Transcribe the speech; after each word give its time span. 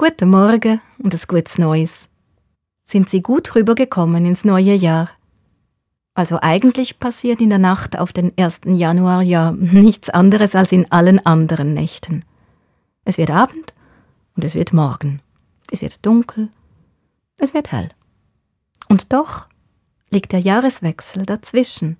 Guten 0.00 0.30
Morgen 0.30 0.80
und 1.02 1.12
ein 1.12 1.20
gutes 1.26 1.58
Neues. 1.58 2.06
Sind 2.86 3.10
Sie 3.10 3.20
gut 3.20 3.56
rübergekommen 3.56 4.26
ins 4.26 4.44
neue 4.44 4.74
Jahr? 4.74 5.10
Also 6.14 6.38
eigentlich 6.40 7.00
passiert 7.00 7.40
in 7.40 7.48
der 7.48 7.58
Nacht 7.58 7.98
auf 7.98 8.12
den 8.12 8.32
1. 8.38 8.60
Januar 8.66 9.22
ja 9.22 9.50
nichts 9.58 10.08
anderes 10.08 10.54
als 10.54 10.70
in 10.70 10.88
allen 10.92 11.26
anderen 11.26 11.74
Nächten. 11.74 12.24
Es 13.04 13.18
wird 13.18 13.30
Abend 13.30 13.74
und 14.36 14.44
es 14.44 14.54
wird 14.54 14.72
Morgen. 14.72 15.20
Es 15.72 15.82
wird 15.82 16.06
dunkel, 16.06 16.48
es 17.40 17.52
wird 17.52 17.72
hell. 17.72 17.88
Und 18.88 19.12
doch 19.12 19.48
liegt 20.10 20.30
der 20.30 20.38
Jahreswechsel 20.38 21.26
dazwischen, 21.26 21.96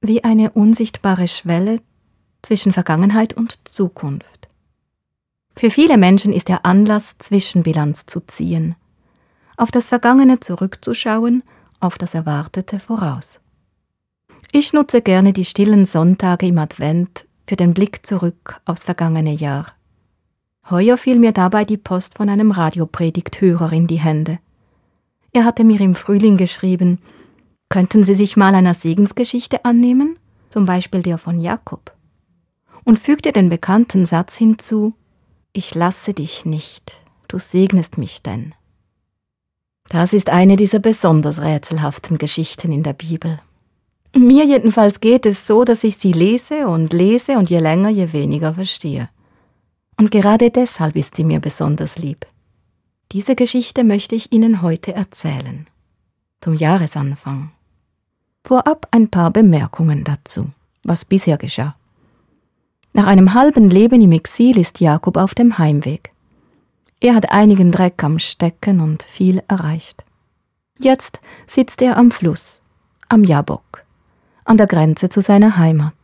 wie 0.00 0.24
eine 0.24 0.52
unsichtbare 0.52 1.28
Schwelle 1.28 1.82
zwischen 2.40 2.72
Vergangenheit 2.72 3.34
und 3.34 3.68
Zukunft. 3.68 4.49
Für 5.56 5.70
viele 5.70 5.98
Menschen 5.98 6.32
ist 6.32 6.48
der 6.48 6.64
Anlass, 6.64 7.16
Zwischenbilanz 7.18 8.06
zu 8.06 8.20
ziehen, 8.20 8.74
auf 9.56 9.70
das 9.70 9.88
Vergangene 9.88 10.40
zurückzuschauen, 10.40 11.42
auf 11.80 11.98
das 11.98 12.14
Erwartete 12.14 12.80
voraus. 12.80 13.40
Ich 14.52 14.72
nutze 14.72 15.02
gerne 15.02 15.32
die 15.32 15.44
stillen 15.44 15.86
Sonntage 15.86 16.46
im 16.46 16.58
Advent 16.58 17.26
für 17.46 17.56
den 17.56 17.74
Blick 17.74 18.06
zurück 18.06 18.60
aufs 18.64 18.84
vergangene 18.84 19.32
Jahr. 19.32 19.74
Heuer 20.68 20.96
fiel 20.96 21.18
mir 21.18 21.32
dabei 21.32 21.64
die 21.64 21.76
Post 21.76 22.16
von 22.16 22.28
einem 22.28 22.52
Radiopredigthörer 22.52 23.72
in 23.72 23.86
die 23.86 23.98
Hände. 23.98 24.38
Er 25.32 25.44
hatte 25.44 25.64
mir 25.64 25.80
im 25.80 25.94
Frühling 25.94 26.36
geschrieben, 26.36 26.98
könnten 27.68 28.04
Sie 28.04 28.14
sich 28.14 28.36
mal 28.36 28.54
einer 28.54 28.74
Segensgeschichte 28.74 29.64
annehmen, 29.64 30.18
zum 30.48 30.64
Beispiel 30.64 31.02
der 31.02 31.18
von 31.18 31.40
Jakob, 31.40 31.92
und 32.84 32.98
fügte 32.98 33.32
den 33.32 33.48
bekannten 33.48 34.06
Satz 34.06 34.36
hinzu, 34.36 34.94
ich 35.52 35.74
lasse 35.74 36.14
dich 36.14 36.44
nicht, 36.44 37.00
du 37.28 37.38
segnest 37.38 37.98
mich 37.98 38.22
denn. 38.22 38.54
Das 39.88 40.12
ist 40.12 40.30
eine 40.30 40.56
dieser 40.56 40.78
besonders 40.78 41.42
rätselhaften 41.42 42.18
Geschichten 42.18 42.70
in 42.70 42.84
der 42.84 42.92
Bibel. 42.92 43.40
Mir 44.14 44.44
jedenfalls 44.44 45.00
geht 45.00 45.26
es 45.26 45.46
so, 45.46 45.64
dass 45.64 45.84
ich 45.84 45.96
sie 45.96 46.12
lese 46.12 46.68
und 46.68 46.92
lese 46.92 47.38
und 47.38 47.50
je 47.50 47.58
länger, 47.58 47.90
je 47.90 48.12
weniger 48.12 48.54
verstehe. 48.54 49.08
Und 49.96 50.10
gerade 50.10 50.50
deshalb 50.50 50.96
ist 50.96 51.16
sie 51.16 51.24
mir 51.24 51.40
besonders 51.40 51.98
lieb. 51.98 52.26
Diese 53.12 53.34
Geschichte 53.34 53.82
möchte 53.82 54.14
ich 54.14 54.32
Ihnen 54.32 54.62
heute 54.62 54.94
erzählen. 54.94 55.66
Zum 56.40 56.54
Jahresanfang. 56.54 57.50
Vorab 58.44 58.86
ein 58.92 59.10
paar 59.10 59.32
Bemerkungen 59.32 60.04
dazu, 60.04 60.50
was 60.84 61.04
bisher 61.04 61.36
geschah. 61.36 61.74
Nach 62.92 63.06
einem 63.06 63.34
halben 63.34 63.70
Leben 63.70 64.00
im 64.00 64.12
Exil 64.12 64.58
ist 64.58 64.80
Jakob 64.80 65.16
auf 65.16 65.34
dem 65.34 65.58
Heimweg. 65.58 66.10
Er 67.00 67.14
hat 67.14 67.30
einigen 67.30 67.72
Dreck 67.72 68.02
am 68.04 68.18
Stecken 68.18 68.80
und 68.80 69.02
viel 69.02 69.42
erreicht. 69.48 70.04
Jetzt 70.78 71.20
sitzt 71.46 71.80
er 71.82 71.96
am 71.96 72.10
Fluss, 72.10 72.60
am 73.08 73.24
Jabok, 73.24 73.82
an 74.44 74.56
der 74.56 74.66
Grenze 74.66 75.08
zu 75.08 75.22
seiner 75.22 75.56
Heimat. 75.56 75.94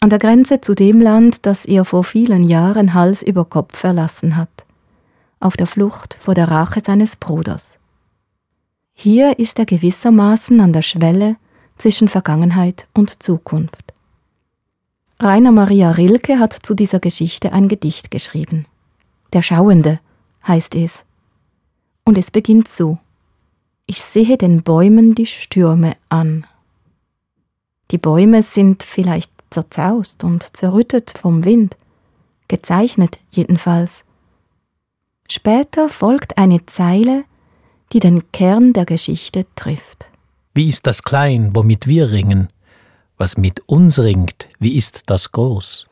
An 0.00 0.10
der 0.10 0.18
Grenze 0.18 0.60
zu 0.60 0.74
dem 0.74 1.00
Land, 1.00 1.46
das 1.46 1.64
er 1.64 1.84
vor 1.84 2.04
vielen 2.04 2.48
Jahren 2.48 2.94
Hals 2.94 3.22
über 3.22 3.44
Kopf 3.44 3.78
verlassen 3.78 4.36
hat, 4.36 4.50
auf 5.40 5.56
der 5.56 5.66
Flucht 5.66 6.14
vor 6.14 6.34
der 6.34 6.50
Rache 6.50 6.80
seines 6.84 7.16
Bruders. 7.16 7.78
Hier 8.92 9.38
ist 9.38 9.58
er 9.58 9.66
gewissermaßen 9.66 10.60
an 10.60 10.72
der 10.72 10.82
Schwelle 10.82 11.36
zwischen 11.78 12.08
Vergangenheit 12.08 12.86
und 12.94 13.22
Zukunft. 13.22 13.93
Rainer 15.20 15.52
Maria 15.52 15.92
Rilke 15.92 16.38
hat 16.38 16.52
zu 16.52 16.74
dieser 16.74 17.00
Geschichte 17.00 17.52
ein 17.52 17.68
Gedicht 17.68 18.10
geschrieben. 18.10 18.66
Der 19.32 19.42
Schauende 19.42 20.00
heißt 20.46 20.74
es. 20.74 21.04
Und 22.04 22.18
es 22.18 22.30
beginnt 22.30 22.68
so. 22.68 22.98
Ich 23.86 24.00
sehe 24.00 24.36
den 24.36 24.62
Bäumen 24.62 25.14
die 25.14 25.26
Stürme 25.26 25.96
an. 26.08 26.46
Die 27.90 27.98
Bäume 27.98 28.42
sind 28.42 28.82
vielleicht 28.82 29.30
zerzaust 29.50 30.24
und 30.24 30.56
zerrüttet 30.56 31.14
vom 31.16 31.44
Wind, 31.44 31.76
gezeichnet 32.48 33.18
jedenfalls. 33.30 34.04
Später 35.30 35.88
folgt 35.88 36.38
eine 36.38 36.66
Zeile, 36.66 37.24
die 37.92 38.00
den 38.00 38.30
Kern 38.32 38.72
der 38.72 38.84
Geschichte 38.84 39.46
trifft. 39.54 40.08
Wie 40.54 40.68
ist 40.68 40.86
das 40.86 41.02
klein, 41.02 41.50
womit 41.54 41.86
wir 41.86 42.10
ringen? 42.10 42.48
Was 43.16 43.36
mit 43.36 43.60
uns 43.68 44.00
ringt, 44.00 44.48
wie 44.58 44.76
ist 44.76 45.04
das 45.06 45.30
groß? 45.30 45.86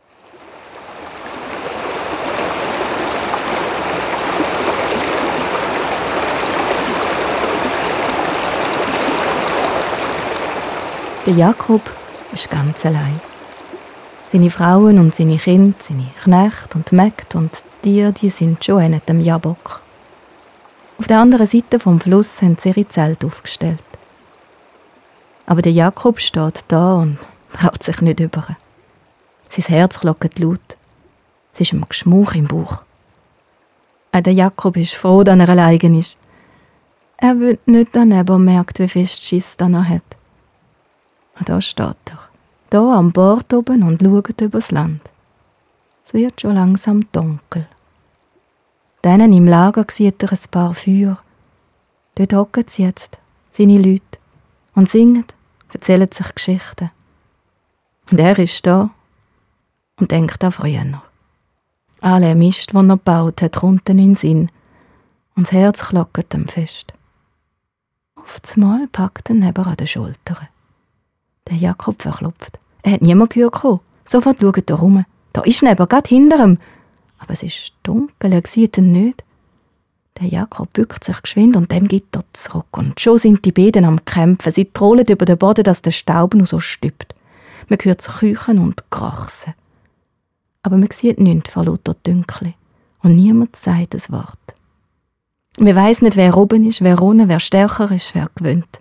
Der 11.25 11.34
Jakob 11.34 11.81
ist 12.33 12.50
ganz 12.50 12.84
allein. 12.84 13.21
Seine 14.33 14.50
Frauen 14.50 14.99
und 14.99 15.15
seine 15.15 15.37
Kinder, 15.37 15.77
seine 15.78 16.09
Knechte 16.25 16.77
und 16.77 16.91
Mägde 16.91 17.39
und 17.39 17.62
Tiere, 17.83 18.12
die 18.12 18.31
sind 18.31 18.65
schon 18.65 18.83
in 18.83 19.00
dem 19.06 19.21
Jabok. 19.21 19.81
Auf 20.99 21.06
der 21.06 21.21
anderen 21.21 21.47
Seite 21.47 21.78
vom 21.78 22.00
Fluss 22.00 22.43
haben 22.43 22.56
sie 22.59 22.71
ihre 22.71 22.89
Zelte 22.89 23.28
aufgestellt. 23.28 23.91
Aber 25.53 25.61
der 25.61 25.73
Jakob 25.73 26.19
steht 26.19 26.65
da 26.69 26.95
und 26.95 27.19
traut 27.53 27.83
sich 27.83 28.01
nicht 28.01 28.21
über. 28.21 28.43
Sein 29.51 29.65
Herz 29.67 30.01
klockt 30.01 30.39
laut. 30.39 30.79
Es 31.53 31.61
ist 31.61 31.75
ihm 31.75 31.85
Geschmuch 31.87 32.33
im 32.33 32.49
Bauch. 32.49 32.85
Auch 34.13 34.21
der 34.23 34.33
Jakob 34.33 34.79
ist 34.79 34.95
froh, 34.95 35.23
dass 35.25 35.39
er 35.39 35.51
allein 35.51 35.95
ist. 35.95 36.17
Er 37.19 37.39
wird 37.39 37.69
nicht 37.69 37.91
daneben 37.93 38.47
merkt, 38.47 38.79
wie 38.79 38.89
fest 38.89 39.25
Schiss 39.25 39.57
er 39.59 39.69
noch 39.69 39.85
hat. 39.85 40.17
Und 41.39 41.51
da 41.51 41.61
steht 41.61 41.97
er, 42.07 42.19
da 42.71 42.97
am 42.97 43.13
Bord 43.13 43.53
oben 43.53 43.83
und 43.83 44.01
schaut 44.01 44.41
übers 44.41 44.71
Land. 44.71 45.03
Es 46.07 46.15
wird 46.15 46.41
schon 46.41 46.55
langsam 46.55 47.05
dunkel. 47.13 47.67
Denen 49.05 49.34
im 49.34 49.47
Lager 49.47 49.84
sieht 49.91 50.23
er 50.23 50.33
ein 50.33 50.39
paar 50.51 50.73
Feuer. 50.73 51.21
Dort 52.15 52.33
hocken 52.33 52.65
sie 52.69 52.84
jetzt, 52.84 53.19
seine 53.51 53.77
Leute, 53.77 54.19
und 54.75 54.89
singen, 54.89 55.27
erzählen 55.75 56.10
sich 56.12 56.34
Geschichten. 56.34 56.91
Und 58.10 58.21
er 58.21 58.38
ist 58.38 58.66
da 58.66 58.91
und 59.99 60.10
denkt 60.10 60.43
an 60.44 60.53
früher. 60.53 61.03
Alle 62.00 62.34
Mist, 62.34 62.72
den 62.72 62.91
er 62.91 62.97
gebaut 62.97 63.43
hat, 63.43 63.56
kommt 63.56 63.88
in 63.88 63.99
den 63.99 64.16
Sinn 64.16 64.50
und 65.37 65.47
das 65.47 65.53
Herz 65.53 65.88
klockt 65.88 66.34
ihm 66.34 66.49
fest. 66.49 66.93
Auf 68.16 68.41
Mal 68.56 68.88
packt 68.88 69.31
er 69.31 69.37
neben 69.37 69.65
an 69.65 69.77
den 69.77 69.87
Schultern. 69.87 70.49
Der 71.49 71.56
Jakob 71.56 72.00
verklopft. 72.03 72.59
Er 72.83 72.93
hat 72.93 73.03
niemand 73.03 73.33
gehört. 73.33 73.81
Sofort 74.04 74.41
schaut 74.41 74.71
er 74.71 74.77
rum. 74.77 75.04
Da 75.33 75.43
ist 75.43 75.62
neben, 75.62 75.89
gerade 75.89 76.09
hinter 76.09 76.44
ihm. 76.44 76.59
Aber 77.19 77.33
es 77.33 77.43
ist 77.43 77.72
dunkel, 77.83 78.33
er 78.33 78.43
sieht 78.47 78.78
ihn 78.78 78.93
nicht. 78.93 79.25
Der 80.21 80.28
Jakob 80.28 80.73
bückt 80.73 81.05
sich 81.05 81.21
geschwind 81.23 81.56
und 81.56 81.73
dann 81.73 81.89
geht 81.89 82.15
er 82.15 82.25
zurück. 82.33 82.77
Und 82.77 83.00
schon 83.00 83.19
sind 83.19 83.45
die 83.45 83.53
Beden 83.53 83.84
am 83.84 84.05
Kämpfen. 84.05 84.53
Sie 84.53 84.67
trollen 84.67 85.06
über 85.06 85.25
den 85.25 85.39
Boden, 85.39 85.65
dass 85.65 85.83
der 85.83 85.91
Staub 85.91 86.34
nur 86.34 86.47
so 86.47 86.61
stübt. 86.61 87.15
Man 87.69 87.78
hört 87.83 88.06
küchen 88.06 88.59
und 88.59 88.91
krachsen. 88.91 89.55
Aber 90.62 90.77
man 90.77 90.89
sieht 90.93 91.19
nichts 91.19 91.51
vor 91.53 91.65
lauter 91.65 91.95
Dünkle. 91.95 92.55
Und 93.03 93.17
niemand 93.17 93.56
sagt 93.56 93.95
ein 93.95 94.15
Wort. 94.15 94.39
Man 95.59 95.75
weiß 95.75 96.03
nicht, 96.03 96.17
wer 96.17 96.37
oben 96.37 96.69
ist, 96.69 96.83
wer 96.83 97.01
unten, 97.03 97.28
wer 97.28 97.41
stärker 97.41 97.91
ist, 97.91 98.15
wer 98.15 98.31
gewöhnt. 98.34 98.81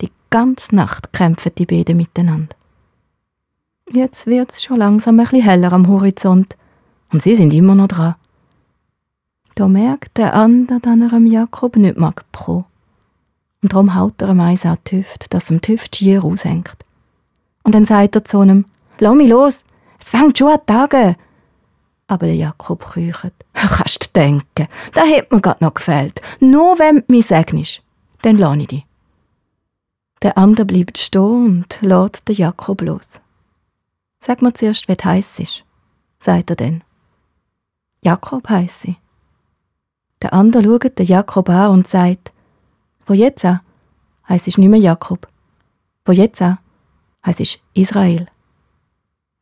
Die 0.00 0.10
ganze 0.30 0.74
Nacht 0.74 1.12
kämpfen 1.12 1.52
die 1.58 1.66
beiden 1.66 1.96
miteinander. 1.96 2.54
Jetzt 3.90 4.26
wird 4.26 4.52
es 4.52 4.62
schon 4.62 4.78
langsam 4.78 5.18
ein 5.18 5.24
bisschen 5.24 5.42
heller 5.42 5.72
am 5.72 5.88
Horizont. 5.88 6.56
Und 7.12 7.22
sie 7.22 7.36
sind 7.36 7.52
immer 7.52 7.74
noch 7.74 7.88
dran. 7.88 8.14
Da 9.56 9.68
merkt 9.68 10.18
der 10.18 10.34
andere, 10.34 10.80
dass 10.80 11.12
er 11.12 11.18
Jakob 11.18 11.76
nicht 11.76 11.96
mag 11.96 12.30
pro. 12.30 12.66
Und 13.62 13.72
darum 13.72 13.94
haut 13.94 14.20
er 14.20 14.28
ihm 14.28 14.40
eins 14.40 14.66
an 14.66 14.76
die 14.86 14.98
Hüfte, 14.98 15.30
dass 15.30 15.50
ihm 15.50 15.62
die 15.62 15.72
Hüfte 15.72 15.96
schier 15.96 16.20
raushängt. 16.20 16.76
Und 17.62 17.74
dann 17.74 17.86
sagt 17.86 18.16
er 18.16 18.24
zu 18.26 18.42
ihm, 18.42 18.66
lass 18.98 19.14
mich 19.14 19.30
los, 19.30 19.64
es 19.98 20.10
fängt 20.10 20.36
schon 20.36 20.52
an 20.52 20.66
Tage. 20.66 21.16
Aber 22.06 22.26
der 22.26 22.36
Jakob 22.36 22.84
krücht. 22.84 23.32
Kannst 23.54 24.04
du 24.04 24.20
denken, 24.20 24.68
da 24.92 25.04
hätte 25.04 25.34
mir 25.34 25.40
grad 25.40 25.62
noch 25.62 25.72
gefällt. 25.72 26.20
Nur 26.38 26.78
wenn 26.78 26.96
du 26.96 27.04
mich 27.08 27.26
segnest, 27.26 27.80
dann 28.20 28.36
lass 28.36 28.58
ich 28.58 28.68
dich. 28.68 28.86
Der 30.20 30.36
andere 30.36 30.66
bleibt 30.66 30.98
stehen 30.98 31.64
und 31.64 31.78
lässt 31.80 32.28
den 32.28 32.36
Jakob 32.36 32.82
los. 32.82 33.22
Sag 34.20 34.42
mir 34.42 34.52
zuerst, 34.52 34.86
wie 34.86 34.92
heiß 35.02 35.38
ist, 35.38 35.64
sagt 36.18 36.50
er 36.50 36.56
dann. 36.56 36.84
Jakob 38.02 38.50
heiss 38.50 38.82
sie. 38.82 38.96
Der 40.26 40.32
andere 40.32 40.64
schaut 40.64 40.98
den 40.98 41.06
Jakob 41.06 41.48
an 41.50 41.70
und 41.70 41.86
sagt, 41.86 42.32
wo 43.06 43.14
jetzt 43.14 43.44
an, 43.44 43.60
heisst 44.28 44.48
ich 44.48 44.58
nicht 44.58 44.68
mehr 44.68 44.80
Jakob. 44.80 45.28
Wo 46.04 46.10
jetzt 46.10 46.42
an, 46.42 46.58
heisst 47.24 47.38
ich 47.38 47.62
Israel. 47.74 48.26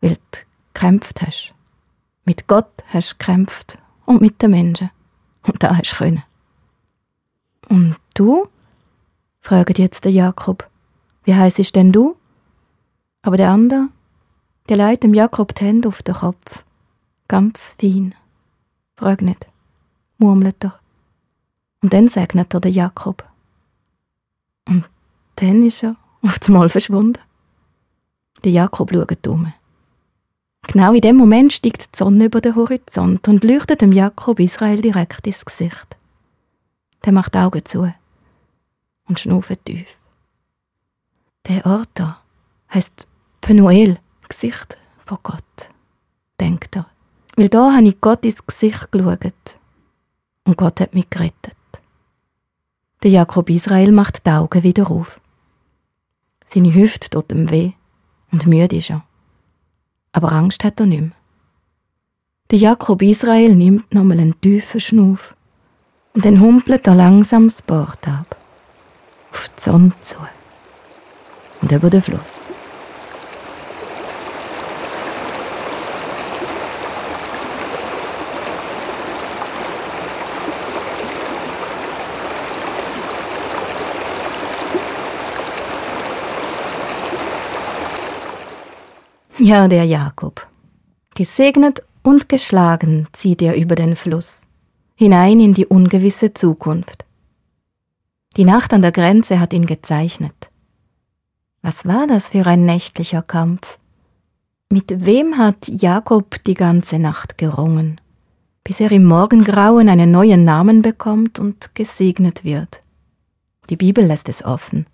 Weil 0.02 0.16
du 0.16 0.40
gekämpft 0.74 1.22
hast. 1.22 1.54
Mit 2.26 2.48
Gott 2.48 2.68
hast 2.88 3.12
du 3.12 3.16
gekämpft 3.16 3.78
und 4.04 4.20
mit 4.20 4.42
den 4.42 4.50
Menschen. 4.50 4.90
Und 5.46 5.62
da 5.62 5.74
hast 5.74 5.92
du 5.92 5.96
können. 5.96 6.22
Und 7.70 7.96
du? 8.12 8.46
fragt 9.40 9.78
jetzt 9.78 10.04
der 10.04 10.12
Jakob. 10.12 10.68
Wie 11.22 11.34
heisst 11.34 11.76
denn 11.76 11.92
du? 11.92 12.14
Aber 13.22 13.38
der 13.38 13.48
andere, 13.48 13.88
der 14.68 14.76
legt 14.76 15.02
dem 15.02 15.14
Jakob 15.14 15.54
die 15.54 15.64
Hände 15.64 15.88
auf 15.88 16.02
den 16.02 16.14
Kopf. 16.14 16.62
Ganz 17.26 17.74
fein. 17.80 18.14
Frag 18.96 19.22
nicht, 19.22 19.46
murmelt 20.18 20.64
er. 20.64 20.78
Und 21.82 21.92
dann 21.92 22.08
segnet 22.08 22.54
er 22.54 22.60
den 22.60 22.72
Jakob. 22.72 23.28
Und 24.66 24.84
dann 25.36 25.66
ist 25.66 25.82
er 25.82 25.96
auf 26.22 26.38
einmal 26.46 26.68
verschwunden. 26.68 27.20
Der 28.42 28.52
Jakob 28.52 28.90
schaut 28.92 29.26
um. 29.26 29.52
Genau 30.66 30.94
in 30.94 31.00
dem 31.00 31.16
Moment 31.16 31.52
steigt 31.52 31.94
die 31.94 31.98
Sonne 31.98 32.24
über 32.24 32.40
den 32.40 32.54
Horizont 32.54 33.28
und 33.28 33.44
leuchtet 33.44 33.82
dem 33.82 33.92
Jakob 33.92 34.40
Israel 34.40 34.80
direkt 34.80 35.26
ins 35.26 35.44
Gesicht. 35.44 35.96
Der 37.04 37.12
macht 37.12 37.34
die 37.34 37.38
Augen 37.38 37.64
zu 37.64 37.92
und 39.06 39.20
schnauft 39.20 39.64
tief. 39.64 39.98
Der 41.46 41.66
Ort 41.66 41.90
da 41.94 42.22
heisst 42.72 43.06
Penuel, 43.42 43.98
Gesicht 44.28 44.78
von 45.04 45.18
Gott, 45.22 45.70
denkt 46.40 46.76
er. 46.76 46.86
Weil 47.36 47.50
da 47.50 47.72
habe 47.72 47.88
ich 47.88 48.00
Gott 48.00 48.24
ins 48.24 48.44
Gesicht 48.46 48.90
geschaut. 48.90 49.32
Und 50.44 50.56
Gott 50.58 50.80
hat 50.80 50.94
mich 50.94 51.08
gerettet. 51.10 51.56
Der 53.02 53.10
Jakob 53.10 53.50
Israel 53.50 53.92
macht 53.92 54.26
die 54.26 54.30
Augen 54.30 54.62
wieder 54.62 54.90
auf. 54.90 55.20
Seine 56.48 56.74
Hüfte 56.74 57.10
tut 57.10 57.32
ihm 57.32 57.50
weh 57.50 57.72
und 58.30 58.46
müde 58.46 58.76
ist 58.76 58.90
er. 58.90 59.04
Aber 60.12 60.32
Angst 60.32 60.64
hat 60.64 60.80
er 60.80 60.86
nicht 60.86 61.00
mehr. 61.00 61.10
Der 62.50 62.58
Jakob 62.58 63.02
Israel 63.02 63.56
nimmt 63.56 63.92
nochmal 63.92 64.20
einen 64.20 64.40
tiefen 64.40 64.80
Schnuff 64.80 65.34
und 66.14 66.24
dann 66.24 66.40
humpelt 66.40 66.86
er 66.86 66.94
langsam 66.94 67.48
das 67.48 67.62
Bord 67.62 68.06
ab. 68.06 68.36
Auf 69.32 69.50
die 69.58 69.62
Sonne 69.62 69.92
zu. 70.00 70.18
Und 71.60 71.72
über 71.72 71.90
den 71.90 72.02
Fluss. 72.02 72.43
Ja, 89.38 89.66
der 89.66 89.84
Jakob. 89.84 90.46
Gesegnet 91.16 91.82
und 92.04 92.28
geschlagen 92.28 93.08
zieht 93.12 93.42
er 93.42 93.56
über 93.56 93.74
den 93.74 93.96
Fluss, 93.96 94.42
hinein 94.94 95.40
in 95.40 95.54
die 95.54 95.66
ungewisse 95.66 96.34
Zukunft. 96.34 97.04
Die 98.36 98.44
Nacht 98.44 98.72
an 98.72 98.82
der 98.82 98.92
Grenze 98.92 99.40
hat 99.40 99.52
ihn 99.52 99.66
gezeichnet. 99.66 100.50
Was 101.62 101.84
war 101.84 102.06
das 102.06 102.28
für 102.28 102.46
ein 102.46 102.64
nächtlicher 102.64 103.22
Kampf? 103.22 103.78
Mit 104.70 105.04
wem 105.04 105.36
hat 105.36 105.66
Jakob 105.66 106.42
die 106.44 106.54
ganze 106.54 107.00
Nacht 107.00 107.36
gerungen, 107.36 108.00
bis 108.62 108.78
er 108.78 108.92
im 108.92 109.04
Morgengrauen 109.04 109.88
einen 109.88 110.12
neuen 110.12 110.44
Namen 110.44 110.80
bekommt 110.82 111.40
und 111.40 111.74
gesegnet 111.74 112.44
wird? 112.44 112.80
Die 113.68 113.76
Bibel 113.76 114.04
lässt 114.04 114.28
es 114.28 114.44
offen. 114.44 114.86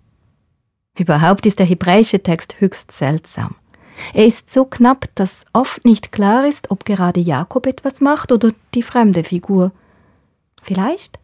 Überhaupt 0.97 1.45
ist 1.45 1.59
der 1.59 1.65
hebräische 1.67 2.23
Text 2.23 2.59
höchst 2.59 2.91
seltsam. 2.91 3.55
Er 4.13 4.25
ist 4.25 4.51
so 4.51 4.65
knapp, 4.65 5.09
dass 5.15 5.45
oft 5.53 5.85
nicht 5.85 6.11
klar 6.11 6.47
ist, 6.47 6.71
ob 6.71 6.85
gerade 6.85 7.19
Jakob 7.19 7.65
etwas 7.65 8.01
macht 8.01 8.31
oder 8.31 8.51
die 8.73 8.83
fremde 8.83 9.23
Figur. 9.23 9.71
Vielleicht 10.61 11.19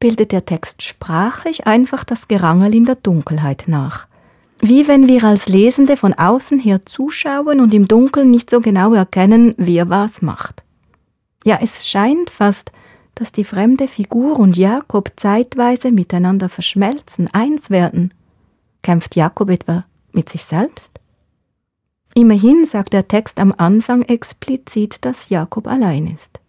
bildet 0.00 0.32
der 0.32 0.44
Text 0.44 0.82
sprachlich 0.82 1.66
einfach 1.66 2.04
das 2.04 2.28
Gerangel 2.28 2.74
in 2.74 2.84
der 2.84 2.96
Dunkelheit 2.96 3.64
nach. 3.66 4.06
Wie 4.60 4.88
wenn 4.88 5.08
wir 5.08 5.24
als 5.24 5.46
Lesende 5.46 5.96
von 5.96 6.14
außen 6.14 6.58
her 6.58 6.86
zuschauen 6.86 7.60
und 7.60 7.74
im 7.74 7.88
Dunkeln 7.88 8.30
nicht 8.30 8.50
so 8.50 8.60
genau 8.60 8.94
erkennen, 8.94 9.54
wer 9.56 9.88
was 9.90 10.22
macht. 10.22 10.62
Ja, 11.44 11.58
es 11.62 11.88
scheint 11.88 12.30
fast, 12.30 12.72
dass 13.14 13.32
die 13.32 13.44
fremde 13.44 13.88
Figur 13.88 14.38
und 14.38 14.56
Jakob 14.56 15.12
zeitweise 15.16 15.92
miteinander 15.92 16.48
verschmelzen, 16.48 17.28
eins 17.32 17.70
werden. 17.70 18.12
Kämpft 18.82 19.16
Jakob 19.16 19.50
etwa 19.50 19.84
mit 20.12 20.28
sich 20.28 20.44
selbst? 20.44 21.00
Immerhin 22.14 22.64
sagt 22.64 22.92
der 22.92 23.08
Text 23.08 23.40
am 23.40 23.52
Anfang 23.56 24.02
explizit, 24.02 25.04
dass 25.04 25.28
Jakob 25.30 25.66
allein 25.66 26.06
ist. 26.06 26.40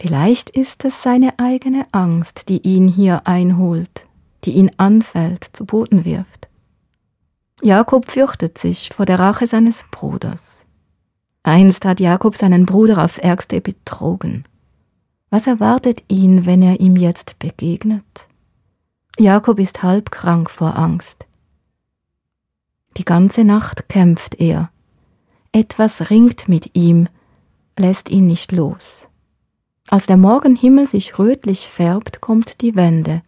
Vielleicht 0.00 0.50
ist 0.50 0.84
es 0.84 1.02
seine 1.02 1.38
eigene 1.38 1.86
Angst, 1.92 2.48
die 2.48 2.60
ihn 2.62 2.88
hier 2.88 3.26
einholt, 3.26 4.06
die 4.44 4.52
ihn 4.52 4.70
anfällt, 4.76 5.44
zu 5.44 5.64
Boden 5.64 6.04
wirft. 6.04 6.48
Jakob 7.62 8.10
fürchtet 8.10 8.58
sich 8.58 8.90
vor 8.94 9.06
der 9.06 9.18
Rache 9.18 9.46
seines 9.46 9.84
Bruders. 9.90 10.66
Einst 11.44 11.84
hat 11.84 12.00
Jakob 12.00 12.36
seinen 12.36 12.66
Bruder 12.66 13.04
aufs 13.04 13.18
ärgste 13.18 13.60
betrogen. 13.60 14.44
Was 15.30 15.46
erwartet 15.46 16.02
ihn, 16.08 16.46
wenn 16.46 16.62
er 16.62 16.80
ihm 16.80 16.96
jetzt 16.96 17.38
begegnet? 17.38 18.28
Jakob 19.18 19.58
ist 19.58 19.82
halb 19.82 20.10
krank 20.10 20.50
vor 20.50 20.76
Angst. 20.76 21.27
Die 22.98 23.04
ganze 23.04 23.44
Nacht 23.44 23.88
kämpft 23.88 24.40
er. 24.40 24.70
Etwas 25.52 26.10
ringt 26.10 26.48
mit 26.48 26.74
ihm, 26.74 27.08
lässt 27.78 28.10
ihn 28.10 28.26
nicht 28.26 28.50
los. 28.50 29.08
Als 29.88 30.06
der 30.06 30.16
Morgenhimmel 30.16 30.88
sich 30.88 31.16
rötlich 31.16 31.68
färbt, 31.68 32.20
kommt 32.20 32.60
die 32.60 32.74
Wende. 32.74 33.22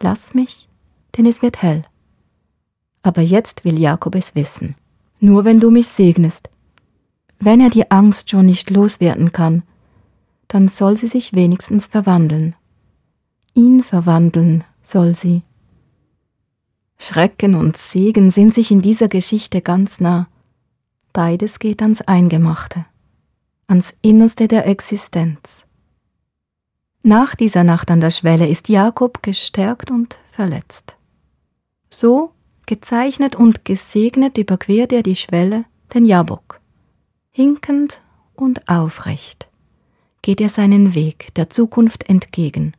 Lass 0.00 0.32
mich, 0.32 0.70
denn 1.16 1.26
es 1.26 1.42
wird 1.42 1.60
hell. 1.60 1.84
Aber 3.02 3.20
jetzt 3.20 3.66
will 3.66 3.78
Jakob 3.78 4.14
es 4.14 4.34
wissen. 4.34 4.74
Nur 5.20 5.44
wenn 5.44 5.60
du 5.60 5.70
mich 5.70 5.88
segnest. 5.88 6.48
Wenn 7.38 7.60
er 7.60 7.68
die 7.68 7.90
Angst 7.90 8.30
schon 8.30 8.46
nicht 8.46 8.70
loswerden 8.70 9.32
kann, 9.32 9.64
dann 10.48 10.68
soll 10.68 10.96
sie 10.96 11.08
sich 11.08 11.34
wenigstens 11.34 11.86
verwandeln. 11.86 12.56
Ihn 13.52 13.82
verwandeln 13.82 14.64
soll 14.82 15.14
sie. 15.14 15.42
Schrecken 16.98 17.54
und 17.54 17.76
Segen 17.76 18.30
sind 18.30 18.54
sich 18.54 18.70
in 18.70 18.80
dieser 18.80 19.08
Geschichte 19.08 19.60
ganz 19.60 20.00
nah. 20.00 20.28
Beides 21.12 21.58
geht 21.58 21.82
ans 21.82 22.00
Eingemachte, 22.02 22.86
ans 23.66 23.94
Innerste 24.02 24.48
der 24.48 24.66
Existenz. 24.66 25.62
Nach 27.02 27.34
dieser 27.34 27.64
Nacht 27.64 27.90
an 27.90 28.00
der 28.00 28.10
Schwelle 28.10 28.48
ist 28.48 28.68
Jakob 28.68 29.22
gestärkt 29.22 29.90
und 29.90 30.18
verletzt. 30.32 30.96
So, 31.90 32.32
gezeichnet 32.66 33.36
und 33.36 33.64
gesegnet, 33.64 34.38
überquert 34.38 34.92
er 34.92 35.02
die 35.02 35.16
Schwelle, 35.16 35.66
den 35.92 36.06
Jabok. 36.06 36.60
Hinkend 37.30 38.00
und 38.34 38.68
aufrecht 38.68 39.48
geht 40.24 40.40
er 40.40 40.48
seinen 40.48 40.94
Weg 40.94 41.34
der 41.34 41.50
Zukunft 41.50 42.08
entgegen, 42.08 42.72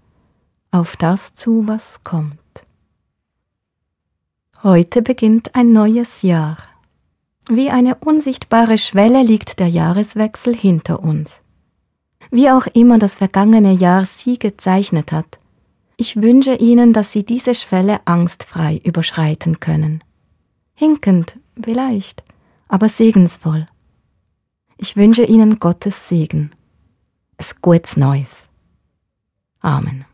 auf 0.71 0.97
das 0.97 1.35
zu, 1.35 1.67
was 1.67 2.03
kommt. 2.03 2.39
Heute 4.63 5.01
beginnt 5.01 5.53
ein 5.53 5.73
neues 5.73 6.21
Jahr. 6.21 6.57
Wie 7.47 7.69
eine 7.69 7.95
unsichtbare 7.95 8.77
Schwelle 8.77 9.21
liegt 9.23 9.59
der 9.59 9.67
Jahreswechsel 9.67 10.55
hinter 10.55 11.03
uns. 11.03 11.39
Wie 12.31 12.49
auch 12.49 12.65
immer 12.67 12.97
das 12.97 13.15
vergangene 13.15 13.73
Jahr 13.73 14.05
Sie 14.05 14.39
gezeichnet 14.39 15.11
hat, 15.11 15.37
ich 15.97 16.21
wünsche 16.21 16.55
Ihnen, 16.55 16.91
dass 16.91 17.11
Sie 17.11 17.23
diese 17.23 17.55
Schwelle 17.55 17.99
angstfrei 18.05 18.81
überschreiten 18.83 19.59
können. 19.59 20.03
Hinkend, 20.73 21.39
vielleicht, 21.61 22.23
aber 22.67 22.89
segensvoll. 22.89 23.67
Ich 24.77 24.97
wünsche 24.97 25.23
Ihnen 25.23 25.59
Gottes 25.59 26.09
Segen. 26.09 26.51
Es 27.37 27.61
gutes 27.61 27.95
Neues. 27.95 28.47
Amen. 29.61 30.05